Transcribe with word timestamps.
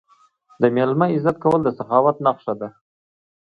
د 0.61 0.63
میلمه 0.75 1.07
عزت 1.15 1.35
کول 1.43 1.59
د 1.63 1.69
سخاوت 1.77 2.17
نښه 2.25 2.53
ده. 2.59 2.69